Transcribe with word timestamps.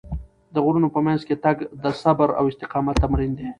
د 0.53 0.55
غرونو 0.65 0.87
په 0.95 0.99
منځ 1.05 1.21
کې 1.27 1.35
تګ 1.45 1.57
د 1.83 1.85
صبر 2.01 2.29
او 2.39 2.43
استقامت 2.51 2.95
تمرین 3.03 3.31
دی. 3.37 3.47